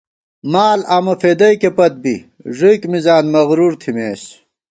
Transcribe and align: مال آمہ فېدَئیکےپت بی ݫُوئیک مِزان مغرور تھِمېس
مال 0.51 0.79
آمہ 0.95 1.13
فېدَئیکےپت 1.21 1.93
بی 2.03 2.15
ݫُوئیک 2.55 2.83
مِزان 2.91 3.25
مغرور 3.33 3.73
تھِمېس 3.81 4.21